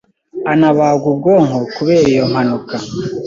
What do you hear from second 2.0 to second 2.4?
iyo